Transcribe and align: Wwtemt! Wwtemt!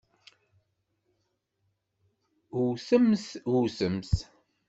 Wwtemt! 2.59 3.25
Wwtemt! 3.51 4.11